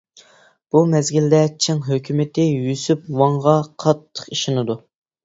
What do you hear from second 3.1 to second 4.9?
ۋاڭغا قاتتىق ئىشىنىدۇ.